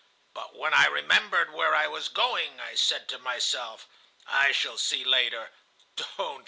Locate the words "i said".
2.59-3.07